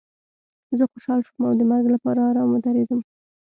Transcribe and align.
زه 0.77 0.83
خوشحاله 0.91 1.23
شوم 1.27 1.41
او 1.49 1.53
د 1.59 1.61
مرګ 1.71 1.85
لپاره 1.95 2.19
ارام 2.29 2.47
ودرېدم 2.51 2.99